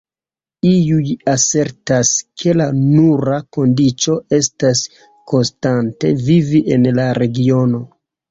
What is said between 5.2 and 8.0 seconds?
konstante vivi en la regiono.